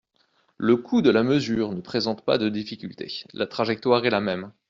[0.57, 4.51] Le coût de la mesure ne présente pas de difficulté: la trajectoire est la même.